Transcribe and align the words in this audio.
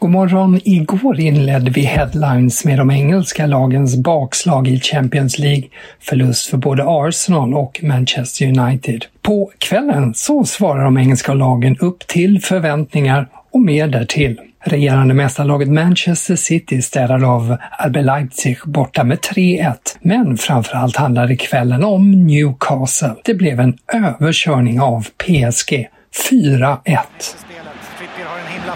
God 0.00 0.10
morgon! 0.10 0.60
Igår 0.64 1.20
inledde 1.20 1.70
vi 1.70 1.80
headlines 1.80 2.64
med 2.64 2.78
de 2.78 2.90
engelska 2.90 3.46
lagens 3.46 3.96
bakslag 3.96 4.68
i 4.68 4.80
Champions 4.80 5.38
League, 5.38 5.64
förlust 6.00 6.50
för 6.50 6.56
både 6.56 6.84
Arsenal 6.86 7.54
och 7.54 7.80
Manchester 7.82 8.46
United. 8.46 9.04
På 9.22 9.50
kvällen 9.58 10.14
så 10.14 10.44
svarar 10.44 10.84
de 10.84 10.98
engelska 10.98 11.34
lagen 11.34 11.76
upp 11.76 12.06
till 12.06 12.40
förväntningar 12.40 13.28
och 13.52 13.60
mer 13.60 13.88
därtill. 13.88 14.40
Regerande 14.64 15.14
mästarlaget 15.14 15.68
Manchester 15.68 16.36
City 16.36 16.82
städade 16.82 17.26
av 17.26 17.56
RB 17.86 17.96
Leipzig 17.96 18.58
borta 18.64 19.04
med 19.04 19.18
3-1. 19.18 19.74
Men 20.00 20.36
framförallt 20.36 20.96
handlade 20.96 21.36
kvällen 21.36 21.84
om 21.84 22.26
Newcastle. 22.26 23.14
Det 23.24 23.34
blev 23.34 23.60
en 23.60 23.78
överkörning 23.92 24.80
av 24.80 25.06
PSG. 25.16 25.88
4-1 26.30 26.98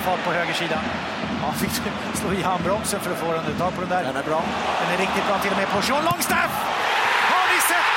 fart 0.04 0.24
på 0.24 0.32
högersidan. 0.32 0.84
Ja, 1.42 1.52
fick 1.52 1.70
slå 2.14 2.32
i 2.32 2.42
handbromsen 2.42 3.00
för 3.00 3.10
att 3.10 3.18
få 3.18 3.32
den. 3.32 3.44
Ta 3.58 3.70
på 3.70 3.80
den 3.80 3.90
där. 3.90 4.04
Den 4.04 4.16
är 4.16 4.22
bra. 4.22 4.42
Den 4.80 4.94
är 4.94 4.98
riktigt 4.98 5.26
bra 5.26 5.38
till 5.38 5.50
och 5.50 5.56
med 5.56 5.68
på 5.68 5.82
Sean 5.82 6.04
Longstaff! 6.04 6.52
Har 7.32 7.44
ni 7.52 7.60
sett? 7.70 7.94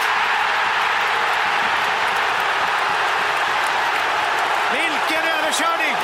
Vilken 4.78 5.24
överkörning! 5.38 5.96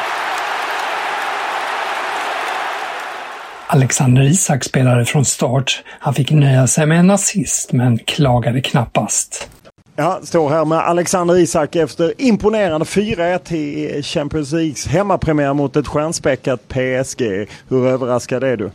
Alexander 3.68 4.24
Isak 4.24 4.64
spelade 4.64 5.06
från 5.06 5.26
start. 5.26 5.84
Han 6.00 6.14
fick 6.14 6.32
nöja 6.32 6.68
sig 6.68 6.86
med 6.86 7.00
en 7.00 7.12
assist 7.12 7.72
men 7.72 7.98
klagade 7.98 8.62
knappast. 8.62 9.50
Ja, 9.96 10.20
står 10.24 10.50
här 10.50 10.66
med 10.66 10.78
Alexander 10.78 11.38
Isak 11.38 11.76
efter 11.76 12.22
imponerande 12.22 12.86
4-1 12.86 13.54
i 13.54 14.04
Champions 14.04 14.52
Leagues 14.52 14.88
hemmapremiär 14.88 15.54
mot 15.54 15.76
ett 15.76 15.88
stjärnspäckat 15.88 16.68
PSG. 16.68 17.22
Hur 17.68 17.88
överraskad 17.88 18.44
är 18.44 18.58
du? 18.58 18.72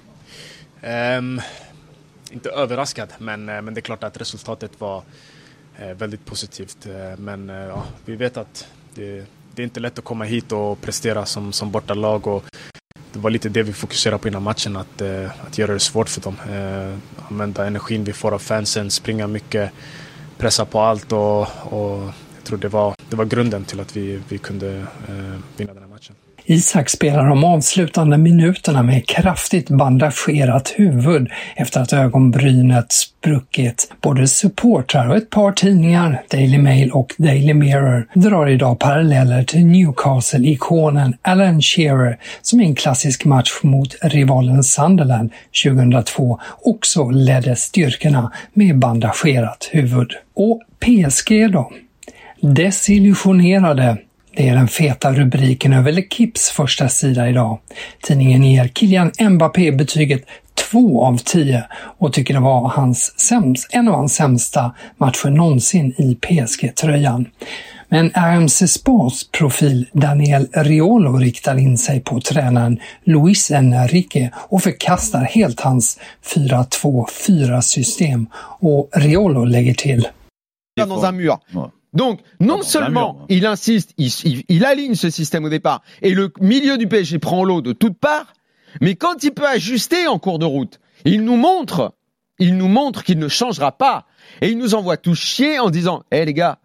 Um, 1.18 1.40
inte 2.30 2.50
överraskad, 2.50 3.08
men, 3.18 3.48
eh, 3.48 3.62
men 3.62 3.74
det 3.74 3.80
är 3.80 3.82
klart 3.82 4.04
att 4.04 4.20
resultatet 4.20 4.80
var 4.80 5.02
eh, 5.78 5.88
väldigt 5.88 6.24
positivt. 6.24 6.86
Eh, 6.86 7.18
men 7.18 7.50
eh, 7.50 7.56
ja, 7.56 7.84
vi 8.04 8.16
vet 8.16 8.36
att 8.36 8.68
det, 8.94 9.26
det 9.54 9.62
är 9.62 9.64
inte 9.64 9.80
lätt 9.80 9.98
att 9.98 10.04
komma 10.04 10.24
hit 10.24 10.52
och 10.52 10.80
prestera 10.80 11.26
som, 11.26 11.52
som 11.52 11.70
bortalag. 11.70 12.26
Och 12.26 12.44
det 13.12 13.18
var 13.18 13.30
lite 13.30 13.48
det 13.48 13.62
vi 13.62 13.72
fokuserade 13.72 14.18
på 14.18 14.28
innan 14.28 14.42
matchen, 14.42 14.76
att, 14.76 15.00
eh, 15.00 15.30
att 15.46 15.58
göra 15.58 15.72
det 15.72 15.80
svårt 15.80 16.08
för 16.08 16.20
dem. 16.20 16.36
Eh, 16.50 16.98
använda 17.30 17.66
energin 17.66 18.04
vi 18.04 18.12
får 18.12 18.34
av 18.34 18.38
fansen, 18.38 18.90
springa 18.90 19.26
mycket, 19.26 19.72
pressa 20.38 20.64
på 20.64 20.80
allt 20.80 21.12
och, 21.12 21.40
och 21.72 22.02
jag 22.36 22.44
tror 22.44 22.58
det 22.58 22.68
var, 22.68 22.94
det 23.10 23.16
var 23.16 23.24
grunden 23.24 23.64
till 23.64 23.80
att 23.80 23.96
vi, 23.96 24.20
vi 24.28 24.38
kunde 24.38 24.78
eh, 25.08 25.38
vinna 25.56 25.74
den 25.74 25.82
här 25.82 25.87
matchen. 25.87 25.87
Isak 26.50 26.90
spelar 26.90 27.26
de 27.26 27.44
avslutande 27.44 28.18
minuterna 28.18 28.82
med 28.82 29.06
kraftigt 29.06 29.70
bandagerat 29.70 30.74
huvud 30.76 31.28
efter 31.56 31.80
att 31.80 31.92
ögonbrynet 31.92 32.92
spruckit. 32.92 33.92
Både 34.00 34.28
supportrar 34.28 35.08
och 35.08 35.16
ett 35.16 35.30
par 35.30 35.52
tidningar, 35.52 36.22
Daily 36.30 36.58
Mail 36.58 36.90
och 36.90 37.14
Daily 37.18 37.54
Mirror, 37.54 38.08
drar 38.14 38.46
idag 38.46 38.78
paralleller 38.78 39.44
till 39.44 39.66
Newcastle-ikonen 39.66 41.16
Alan 41.22 41.62
Shearer 41.62 42.18
som 42.42 42.60
i 42.60 42.64
en 42.64 42.74
klassisk 42.74 43.24
match 43.24 43.50
mot 43.62 43.96
rivalen 44.02 44.64
Sunderland 44.64 45.32
2002 45.64 46.40
också 46.64 47.10
ledde 47.10 47.56
styrkorna 47.56 48.32
med 48.52 48.78
bandagerat 48.78 49.68
huvud. 49.72 50.12
Och 50.34 50.60
PSG 50.80 51.52
då? 51.52 51.72
Desillusionerade 52.40 53.98
det 54.38 54.48
är 54.48 54.54
den 54.54 54.68
feta 54.68 55.12
rubriken 55.12 55.72
över 55.72 55.92
L'Equipes 55.92 56.52
första 56.52 56.88
sida 56.88 57.28
idag. 57.28 57.58
Tidningen 58.02 58.44
ger 58.44 58.68
Kylian 58.68 59.12
Mbappé 59.20 59.72
betyget 59.72 60.24
2 60.70 61.04
av 61.04 61.16
10 61.16 61.64
och 61.72 62.12
tycker 62.12 62.34
det 62.34 62.40
var 62.40 62.68
hans 62.68 63.20
sämst, 63.20 63.68
en 63.70 63.88
av 63.88 63.94
hans 63.94 64.14
sämsta 64.14 64.74
matcher 64.96 65.30
någonsin 65.30 65.94
i 65.98 66.14
PSG-tröjan. 66.14 67.26
Men 67.88 68.10
RMC 68.10 68.68
Sports 68.68 69.30
profil 69.30 69.86
Daniel 69.92 70.48
Riolo 70.52 71.16
riktar 71.16 71.58
in 71.58 71.78
sig 71.78 72.00
på 72.00 72.20
tränaren 72.20 72.80
Luis 73.04 73.50
Enrique 73.50 74.30
och 74.34 74.62
förkastar 74.62 75.20
helt 75.20 75.60
hans 75.60 76.00
4-2-4-system 76.34 78.26
och 78.60 78.90
Riolo 78.92 79.44
lägger 79.44 79.74
till 79.74 80.08
dans 80.76 81.04
un 81.04 81.16
mur. 81.16 81.38
Donc, 81.94 82.20
non 82.40 82.60
seulement 82.62 83.24
il 83.28 83.46
insiste, 83.46 83.92
il, 83.96 84.08
il- 84.24 84.44
il 84.48 84.64
aligne 84.64 84.94
ce 84.94 85.10
système 85.10 85.44
au 85.44 85.48
départ, 85.48 85.82
et 86.02 86.12
le 86.14 86.30
milieu 86.40 86.76
du 86.78 86.86
PSG 86.86 87.18
prend 87.18 87.44
l'eau 87.44 87.62
de 87.62 87.72
toutes 87.72 87.98
parts, 87.98 88.34
mais 88.80 88.94
quand 88.94 89.22
il 89.24 89.32
peut 89.32 89.46
ajuster 89.46 90.06
en 90.06 90.18
cours 90.18 90.38
de 90.38 90.44
route, 90.44 90.80
il 91.04 91.22
nous 91.24 91.36
montre, 91.36 91.94
il 92.38 92.56
nous 92.56 92.68
montre 92.68 93.04
qu'il 93.04 93.18
ne 93.18 93.28
changera 93.28 93.72
pas, 93.72 94.06
et 94.42 94.50
il 94.50 94.58
nous 94.58 94.74
envoie 94.74 94.96
tous 94.98 95.14
chier 95.18 95.58
en 95.58 95.70
disant, 95.70 96.02
eh 96.10 96.24
les 96.24 96.34
gars, 96.34 96.58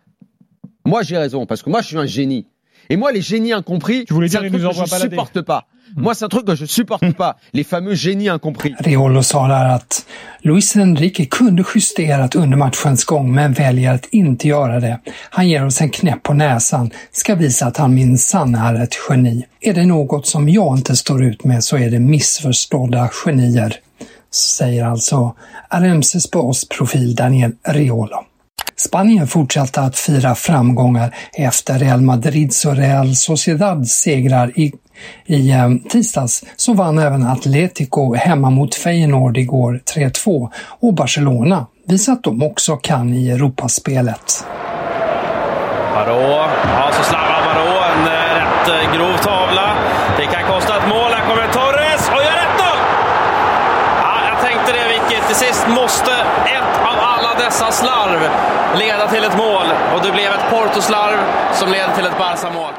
moi 0.86 1.04
j'ai 1.04 1.18
raison, 1.18 1.46
parce 1.46 1.62
que 1.62 1.70
moi 1.70 1.82
je 1.82 1.88
suis 1.88 1.98
un 1.98 2.06
génie. 2.06 2.46
Et 2.90 2.98
moi 2.98 3.14
les 3.14 3.22
génies 3.22 3.54
incompris, 3.54 4.04
voulais 4.10 4.28
c'est 4.28 4.32
dire, 4.40 4.42
un 4.42 4.46
il 4.46 4.50
truc 4.50 4.62
nous 4.62 4.68
que 4.68 4.74
je 4.76 4.92
balader. 4.92 5.10
supporte 5.16 5.42
pas. 5.42 5.68
Moi 5.96 6.16
c'est 6.16 6.26
un 6.26 6.30
truc 6.30 6.46
que 6.46 6.56
je 6.56 6.66
supporte 6.66 7.14
pas, 7.14 7.38
les 7.52 7.64
fameux 7.64 7.96
génies 7.96 8.30
incompris. 8.30 8.74
Riolo 8.80 9.24
sa 9.24 9.48
där 9.48 9.70
att 9.70 10.06
Luis 10.42 10.76
Enrique 10.76 11.26
kunde 11.26 11.64
justerat 11.76 12.36
under 12.36 12.58
matchens 12.58 13.06
gång 13.06 13.34
men 13.34 13.54
väljer 13.54 13.94
att 13.94 14.06
inte 14.06 14.48
göra 14.48 14.80
det. 14.80 15.00
Han 15.30 15.50
ger 15.50 15.66
oss 15.66 15.82
en 15.82 15.90
knäpp 15.90 16.24
på 16.24 16.34
näsan, 16.34 16.92
ska 17.12 17.36
visa 17.36 17.66
att 17.66 17.78
han 17.78 17.94
minsann 17.94 18.56
är 18.56 18.84
ett 18.84 18.96
geni. 19.10 19.46
Är 19.62 19.74
det 19.74 19.86
något 19.86 20.28
som 20.28 20.50
jag 20.50 20.78
inte 20.78 20.96
står 20.96 21.24
ut 21.24 21.44
med 21.44 21.64
så 21.64 21.78
är 21.78 21.90
det 21.90 22.00
missförstådda 22.00 23.10
genier, 23.26 23.76
säger 24.58 24.86
alltså 24.86 25.36
RMC 25.70 26.20
Sports 26.20 26.70
profil 26.70 27.16
Daniel 27.16 27.52
Riolo. 27.68 28.24
Spanien 28.76 29.28
fortsatte 29.28 29.82
att 29.82 29.98
fira 29.98 30.36
framgångar 30.36 31.16
efter 31.34 31.80
Real 31.80 32.02
Madrids 32.02 32.66
och 32.66 32.76
Real 32.76 33.16
Sociedads 33.16 33.92
segrar 33.92 34.60
i, 34.60 34.74
i 35.26 35.52
eh, 35.52 35.70
tisdags 35.90 36.44
så 36.56 36.74
vann 36.74 37.00
även 37.00 37.24
Atletico 37.28 38.14
hemma 38.16 38.50
mot 38.50 38.76
Feyenoord 38.76 39.38
igår 39.38 39.82
3-2 39.96 40.50
och 40.80 40.94
Barcelona 40.94 41.66
visar 41.88 42.14
att 42.14 42.24
de 42.24 42.44
också 42.44 42.76
kan 42.76 43.14
i 43.14 43.30
Europaspelet. 43.30 44.46
Barå, 45.94 46.46
Ja, 46.76 46.90
så 46.92 47.04
slarvar 47.04 47.42
Barå. 47.46 47.84
En 47.94 48.08
eh, 48.08 48.36
rätt 48.40 48.68
eh, 48.70 48.96
grov 48.96 49.18
tavla. 49.18 49.68
Det 50.18 50.26
kan 50.26 50.44
kosta 50.52 50.78
ett 50.78 50.88
mål. 50.90 51.12
Här 51.16 51.24
kommer 51.30 51.48
Torres 51.54 52.10
och 52.16 52.24
gör 52.28 52.38
1-0! 52.48 52.64
Ja, 54.04 54.14
jag 54.30 54.40
tänkte 54.48 54.72
det, 54.78 54.88
Vicky. 54.94 55.22
Till 55.28 55.36
sist 55.36 55.66
måste 55.70 56.12
ett 56.58 56.74
av 56.92 56.98
alla 57.14 57.46
dessa 57.46 57.72
slarv 57.72 58.20
leda 58.80 59.08
till 59.08 59.24
ett 59.24 59.38
mål. 59.38 59.68
Och 59.94 60.02
det 60.06 60.12
blev 60.12 60.32
ett 60.32 60.46
Porto-slarv 60.50 61.18
som 61.54 61.72
leder 61.72 61.96
till 61.96 62.06
ett 62.06 62.18
Barca-mål. 62.18 62.74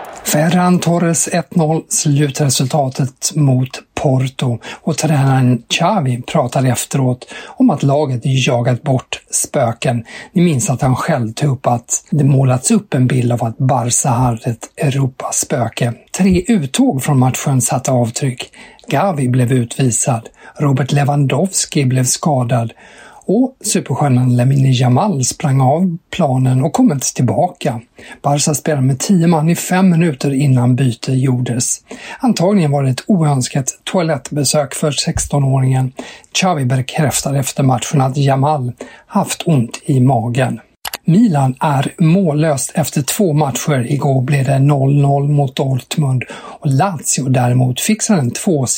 Ferran 0.65 0.81
Torres 0.81 1.29
1-0 1.29 1.83
slutresultatet 1.89 3.33
mot 3.35 3.69
Porto 3.95 4.59
och 4.83 4.97
tränaren 4.97 5.63
Xavi 5.69 6.23
pratar 6.23 6.65
efteråt 6.65 7.27
om 7.47 7.71
att 7.71 7.83
laget 7.83 8.21
jagat 8.25 8.83
bort 8.83 9.23
spöken. 9.31 10.05
Ni 10.33 10.43
minns 10.43 10.71
att 10.71 10.83
han 10.83 10.97
själv 10.97 11.33
tog 11.33 11.51
upp 11.51 11.67
att 11.67 12.05
det 12.11 12.25
målats 12.25 12.71
upp 12.71 12.95
en 12.95 13.07
bild 13.07 13.33
av 13.33 13.45
att 13.45 13.59
Barca 13.59 14.09
hade 14.09 14.51
ett 14.51 14.71
Europaspöke. 14.77 15.93
Tre 16.19 16.45
uttåg 16.49 17.03
från 17.03 17.19
matchen 17.19 17.61
satte 17.61 17.91
avtryck. 17.91 18.53
Gavi 18.89 19.29
blev 19.29 19.53
utvisad. 19.53 20.29
Robert 20.59 20.93
Lewandowski 20.93 21.85
blev 21.85 22.05
skadad 22.05 22.73
och 23.27 23.57
superstjärnan 23.65 24.37
Lamine 24.37 24.71
Jamal 24.71 25.25
sprang 25.25 25.61
av 25.61 25.99
planen 26.11 26.65
och 26.65 26.73
kom 26.73 26.93
inte 26.93 27.15
tillbaka. 27.15 27.81
Barca 28.23 28.55
spelade 28.55 28.87
med 28.87 28.99
tio 28.99 29.27
man 29.27 29.49
i 29.49 29.55
fem 29.57 29.91
minuter 29.91 30.35
innan 30.35 30.77
byte 30.77 31.13
gjordes. 31.13 31.81
Antagligen 32.21 32.71
var 32.71 32.83
det 32.83 32.91
ett 32.91 33.05
oönskat 33.07 33.81
toalettbesök 33.85 34.75
för 34.75 34.91
16-åringen. 34.91 35.93
Xavi 36.33 36.65
bekräftade 36.65 37.39
efter 37.39 37.63
matchen 37.63 38.01
att 38.01 38.17
Jamal 38.17 38.73
haft 39.07 39.43
ont 39.47 39.81
i 39.85 40.01
magen. 40.01 40.61
Milan 41.07 41.55
är 41.61 41.93
mållöst 41.99 42.73
efter 42.75 43.03
två 43.03 43.33
matcher. 43.33 43.87
Igår 43.93 44.23
blev 44.23 44.45
det 44.45 44.53
0-0 44.53 45.29
mot 45.29 45.57
Dortmund 45.57 46.25
och 46.33 46.71
Lazio 46.71 47.29
däremot 47.29 47.81
fixar 47.81 48.17
en 48.19 48.31
2-1 48.31 48.69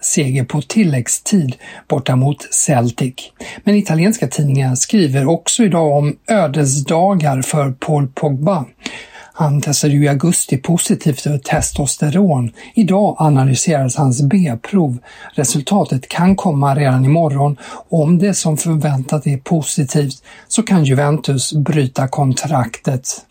seger 0.00 0.44
på 0.44 0.62
tilläggstid 0.62 1.56
borta 1.88 2.16
mot 2.16 2.54
Celtic. 2.54 3.14
Men 3.64 3.74
italienska 3.74 4.28
tidningar 4.28 4.74
skriver 4.74 5.28
också 5.28 5.64
idag 5.64 5.96
om 5.96 6.16
ödesdagar 6.28 7.42
för 7.42 7.70
Paul 7.72 8.08
Pogba. 8.08 8.64
Han 9.32 9.60
testade 9.60 9.92
ju 9.92 10.04
i 10.04 10.08
augusti 10.08 10.56
positivt 10.56 11.20
för 11.20 11.38
testosteron. 11.38 12.52
Idag 12.74 13.16
analyseras 13.18 13.96
hans 13.96 14.22
B-prov. 14.22 14.98
Resultatet 15.34 16.08
kan 16.08 16.36
komma 16.36 16.74
redan 16.74 17.04
imorgon 17.04 17.56
och 17.62 18.02
om 18.02 18.18
det 18.18 18.34
som 18.34 18.56
förväntat 18.56 19.26
är 19.26 19.36
positivt 19.36 20.22
så 20.48 20.62
kan 20.62 20.84
Juventus 20.84 21.52
bryta 21.52 22.08
kontraktet. 22.08 23.26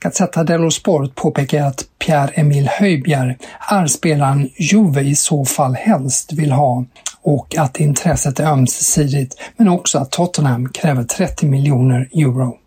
Gazzetta 0.00 0.44
dello 0.44 0.70
Sport 0.70 1.14
påpekar 1.14 1.62
att 1.62 1.84
Pierre-Emil 1.98 2.68
Höjbjerg 2.68 3.36
är 3.70 3.86
spelaren 3.86 4.50
Juve 4.56 5.02
i 5.02 5.14
så 5.14 5.44
fall 5.44 5.74
helst 5.74 6.32
vill 6.32 6.52
ha 6.52 6.84
och 7.22 7.56
att 7.58 7.80
intresset 7.80 8.40
är 8.40 8.46
ömsesidigt 8.46 9.34
men 9.56 9.68
också 9.68 9.98
att 9.98 10.10
Tottenham 10.10 10.68
kräver 10.68 11.04
30 11.04 11.46
miljoner 11.46 12.08
euro. 12.12 12.58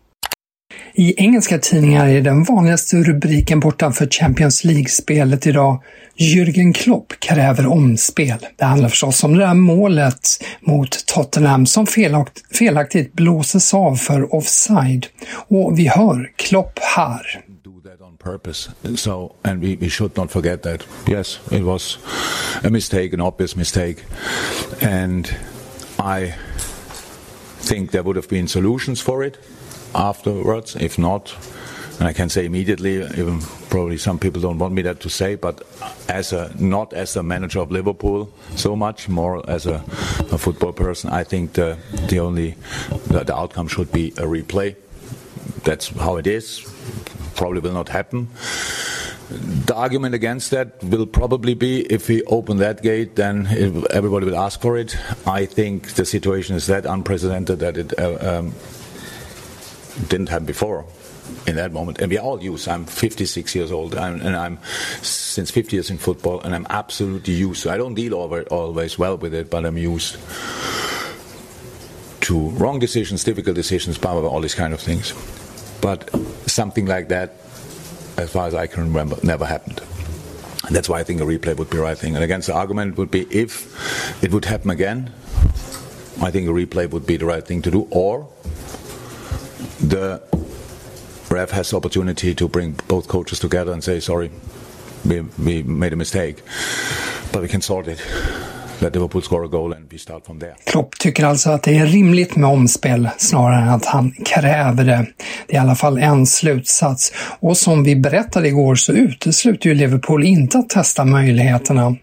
I 0.94 1.14
engelska 1.22 1.58
tidningar 1.58 2.08
är 2.08 2.20
den 2.20 2.44
vanligaste 2.44 2.96
rubriken 2.96 3.60
bortanför 3.60 4.06
Champions 4.06 4.64
League-spelet 4.64 5.46
idag 5.46 5.82
Jürgen 6.16 6.72
Klopp 6.72 7.12
kräver 7.20 7.66
omspel. 7.66 8.38
Det 8.56 8.64
handlar 8.64 8.88
förstås 8.88 9.24
om 9.24 9.34
det 9.34 9.46
där 9.46 9.54
målet 9.54 10.44
mot 10.60 11.06
Tottenham 11.06 11.66
som 11.66 11.86
felakt, 11.86 12.56
felaktigt 12.56 13.12
blåses 13.12 13.74
av 13.74 13.96
för 13.96 14.34
offside. 14.34 15.06
Och 15.48 15.78
vi 15.78 15.88
hör 15.88 16.30
Klopp 16.36 16.78
här. 16.96 17.44
purpose. 18.18 18.70
So, 18.96 19.36
and 19.44 19.62
we, 19.62 19.76
we 19.76 19.88
should 19.88 20.16
not 20.16 20.30
forget 20.30 20.62
that. 20.62 20.86
Yes, 21.08 21.38
it 21.50 21.62
was 21.62 21.98
a 22.62 22.70
mistake, 22.70 23.12
an 23.14 23.20
obvious 23.20 23.56
mistake. 23.56 24.04
And 24.82 25.26
I 25.98 26.34
think 27.60 27.90
there 27.90 28.02
would 28.02 28.16
have 28.16 28.28
been 28.28 28.48
solutions 28.48 29.00
for 29.00 29.24
it. 29.24 29.38
Afterwards. 29.94 30.76
If 30.76 30.98
not, 30.98 31.34
and 31.98 32.06
I 32.06 32.12
can 32.12 32.28
say 32.28 32.44
immediately, 32.44 33.02
even 33.02 33.40
probably 33.70 33.98
some 33.98 34.18
people 34.18 34.40
don't 34.40 34.58
want 34.58 34.72
me 34.72 34.82
that 34.82 35.00
to 35.00 35.10
say, 35.10 35.34
but 35.34 35.62
as 36.08 36.32
a 36.32 36.52
not 36.58 36.92
as 36.92 37.16
a 37.16 37.22
manager 37.22 37.58
of 37.58 37.72
Liverpool 37.72 38.30
so 38.54 38.76
much, 38.76 39.08
more 39.08 39.48
as 39.50 39.66
a, 39.66 39.82
a 40.30 40.38
football 40.38 40.72
person, 40.72 41.10
I 41.10 41.24
think 41.24 41.54
the 41.54 41.76
the 42.08 42.20
only 42.20 42.54
the, 43.08 43.24
the 43.24 43.36
outcome 43.36 43.66
should 43.66 43.90
be 43.90 44.08
a 44.10 44.26
replay. 44.26 44.76
That's 45.64 45.88
how 45.88 46.16
it 46.16 46.26
is. 46.26 46.62
Probably 47.34 47.60
will 47.60 47.72
not 47.72 47.88
happen. 47.88 48.28
The 49.66 49.74
argument 49.74 50.14
against 50.14 50.52
that 50.52 50.82
will 50.82 51.06
probably 51.06 51.54
be 51.54 51.82
if 51.82 52.08
we 52.08 52.22
open 52.24 52.58
that 52.58 52.80
gate, 52.82 53.16
then 53.16 53.46
everybody 53.90 54.24
will 54.24 54.38
ask 54.38 54.60
for 54.60 54.78
it. 54.78 54.96
I 55.26 55.46
think 55.46 55.94
the 55.94 56.04
situation 56.04 56.56
is 56.56 56.66
that 56.68 56.86
unprecedented 56.86 57.58
that 57.58 57.76
it 57.76 57.98
uh, 57.98 58.38
um, 58.38 58.54
didn't 60.08 60.28
have 60.28 60.46
before 60.46 60.84
in 61.46 61.56
that 61.56 61.72
moment. 61.72 62.00
And 62.00 62.10
we 62.10 62.18
all 62.18 62.42
used. 62.42 62.68
I'm 62.68 62.84
56 62.84 63.54
years 63.54 63.72
old, 63.72 63.94
and, 63.94 64.22
and 64.22 64.36
I'm 64.36 64.58
since 65.02 65.50
50 65.50 65.76
years 65.76 65.90
in 65.90 65.98
football, 65.98 66.40
and 66.40 66.54
I'm 66.54 66.66
absolutely 66.70 67.34
used. 67.34 67.62
So 67.62 67.70
I 67.70 67.76
don't 67.76 67.94
deal 67.94 68.14
over, 68.14 68.42
always 68.44 68.98
well 68.98 69.16
with 69.16 69.34
it, 69.34 69.50
but 69.50 69.64
I'm 69.64 69.78
used 69.78 70.16
to 72.22 72.50
wrong 72.50 72.78
decisions, 72.78 73.24
difficult 73.24 73.56
decisions, 73.56 73.98
blah, 73.98 74.12
blah, 74.12 74.22
blah, 74.22 74.30
all 74.30 74.40
these 74.40 74.54
kind 74.54 74.74
of 74.74 74.80
things. 74.80 75.12
But 75.80 76.10
something 76.46 76.86
like 76.86 77.08
that, 77.08 77.36
as 78.16 78.30
far 78.30 78.46
as 78.46 78.54
I 78.54 78.66
can 78.66 78.84
remember, 78.84 79.16
never 79.22 79.46
happened. 79.46 79.80
And 80.66 80.74
that's 80.76 80.88
why 80.88 80.98
I 80.98 81.04
think 81.04 81.20
a 81.20 81.24
replay 81.24 81.56
would 81.56 81.70
be 81.70 81.76
the 81.76 81.82
right 81.82 81.96
thing. 81.96 82.14
And 82.14 82.24
against 82.24 82.48
the 82.48 82.54
argument 82.54 82.98
would 82.98 83.10
be 83.10 83.22
if 83.30 84.22
it 84.22 84.32
would 84.32 84.44
happen 84.44 84.70
again, 84.70 85.10
I 86.20 86.30
think 86.30 86.48
a 86.48 86.52
replay 86.52 86.90
would 86.90 87.06
be 87.06 87.16
the 87.16 87.26
right 87.26 87.46
thing 87.46 87.62
to 87.62 87.70
do, 87.70 87.86
or 87.90 88.28
the 89.88 90.20
ref 91.30 91.50
has 91.50 91.70
the 91.70 91.76
opportunity 91.76 92.34
to 92.34 92.48
bring 92.48 92.74
both 92.88 93.08
coaches 93.08 93.40
together 93.40 93.72
and 93.72 93.84
say, 93.84 94.00
sorry, 94.00 94.30
we, 95.04 95.20
we 95.38 95.62
made 95.62 95.92
a 95.92 95.96
mistake, 95.96 96.42
but 97.32 97.42
we 97.42 97.48
can 97.48 97.60
sort 97.60 97.88
it. 97.88 98.00
Let 98.80 98.94
Liverpool 98.94 99.22
score 99.22 99.44
a 99.44 99.48
goal 99.48 99.72
and 99.72 99.92
we 99.92 99.98
start 99.98 100.26
from 100.26 100.38
there. 100.38 100.54
Klopp 100.64 100.98
tycker 100.98 101.24
alltså 101.24 101.50
att 101.50 101.62
det 101.62 101.78
är 101.78 101.86
rimligt 101.86 102.36
med 102.36 102.50
omspel 102.50 103.08
snarare 103.18 103.62
än 103.62 103.68
att 103.68 103.84
han 103.84 104.10
kräver 104.24 104.84
det. 104.84 105.06
Det 105.46 105.56
är 105.56 105.56
i 105.56 105.58
alla 105.58 105.74
fall 105.74 105.98
en 105.98 106.26
slutsats. 106.26 107.12
Och 107.40 107.56
som 107.56 107.84
vi 107.84 107.96
berättade 107.96 108.48
igår 108.48 108.74
så 108.74 108.92
utesluter 108.92 109.68
ju 109.68 109.74
Liverpool 109.74 110.24
inte 110.24 110.58
att 110.58 110.68
testa 110.68 111.04
möjligheterna. 111.04 111.96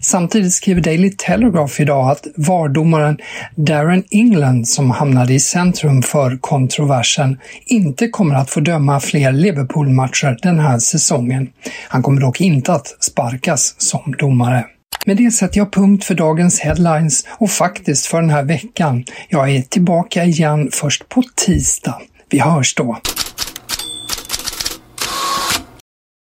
Samtidigt 0.00 0.52
skriver 0.52 0.80
Daily 0.80 1.10
Telegraph 1.10 1.80
idag 1.80 2.10
att 2.10 2.26
vardomaren 2.36 3.18
Darren 3.56 4.04
England, 4.10 4.68
som 4.68 4.90
hamnade 4.90 5.34
i 5.34 5.40
centrum 5.40 6.02
för 6.02 6.36
kontroversen, 6.36 7.38
inte 7.66 8.08
kommer 8.08 8.34
att 8.34 8.50
få 8.50 8.60
döma 8.60 9.00
fler 9.00 9.32
Liverpool-matcher 9.32 10.38
den 10.42 10.58
här 10.58 10.78
säsongen. 10.78 11.48
Han 11.88 12.02
kommer 12.02 12.20
dock 12.20 12.40
inte 12.40 12.72
att 12.72 12.96
sparkas 13.00 13.74
som 13.78 14.14
domare. 14.18 14.64
Med 15.06 15.16
det 15.16 15.30
sätter 15.30 15.58
jag 15.58 15.72
punkt 15.72 16.04
för 16.04 16.14
dagens 16.14 16.60
headlines 16.60 17.26
och 17.38 17.50
faktiskt 17.50 18.06
för 18.06 18.20
den 18.20 18.30
här 18.30 18.44
veckan. 18.44 19.04
Jag 19.28 19.50
är 19.50 19.62
tillbaka 19.62 20.24
igen 20.24 20.68
först 20.72 21.08
på 21.08 21.22
tisdag. 21.36 22.00
Vi 22.30 22.38
hörs 22.38 22.74
då! 22.74 22.98